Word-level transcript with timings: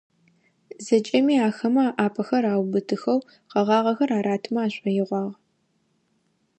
ЗэкӀэми 0.85 1.35
ахэмэ 1.47 1.85
аӏапэхэр 2.03 2.43
аубытыхэу, 2.53 3.19
къэгъагъэхэр 3.51 4.11
аратымэ 4.19 4.59
ашӀоигъуагъ. 4.65 5.33